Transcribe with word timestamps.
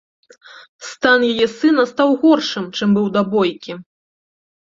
Стан 0.91 1.19
яе 1.31 1.47
сына 1.59 1.83
стаў 1.91 2.09
горшым, 2.23 2.65
чым 2.77 2.89
быў 2.97 3.05
да 3.17 3.21
бойкі. 3.35 3.71